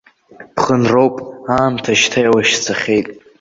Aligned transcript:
Ԥхынроуп, 0.53 1.15
аамҭа 1.57 1.93
шьҭа 1.99 2.19
илашьцахьеит. 2.25 3.07